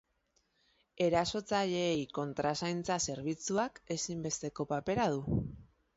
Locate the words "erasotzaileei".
1.07-2.01